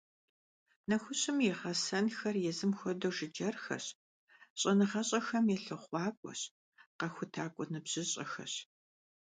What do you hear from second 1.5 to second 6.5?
гъэсэнхэр езым хуэдэу жыджэрхэщ, щӀэныгъэщӀэхэм я лъыхъуакӀуэщ,